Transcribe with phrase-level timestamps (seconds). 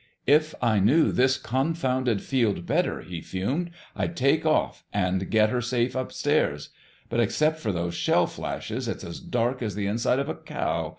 [0.25, 5.61] "If I knew this confounded field better," he fumed, "I'd take off and get her
[5.61, 6.69] safe upstairs.
[7.07, 10.89] But except for those shell flashes it's as dark as the inside of a cow.